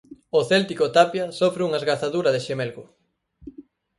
O 0.39 0.41
céltico 0.49 0.85
Tapia 0.95 1.25
sofre 1.39 1.61
unha 1.67 1.79
esgazadura 1.81 2.33
de 2.35 2.43
xemelgo. 2.45 2.83